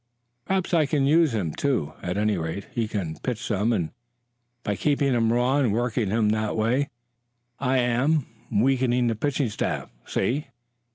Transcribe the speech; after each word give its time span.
"Perhaps 0.45 0.73
I 0.73 0.87
can 0.87 1.05
use 1.05 1.35
him, 1.35 1.51
too. 1.53 1.93
At 2.01 2.17
any 2.17 2.35
rate, 2.35 2.65
he 2.73 2.87
can 2.87 3.19
pitch 3.19 3.37
some, 3.37 3.71
and 3.71 3.91
by 4.63 4.75
keeping 4.75 5.13
him 5.13 5.31
raw 5.31 5.57
and 5.57 5.71
working 5.71 6.09
him 6.09 6.29
the 6.29 6.55
way 6.55 6.89
I 7.59 7.77
am, 7.77 8.25
I'm 8.49 8.61
weakening 8.61 9.05
the 9.05 9.15
pitching 9.15 9.49
staff. 9.51 9.91
See?" 10.07 10.47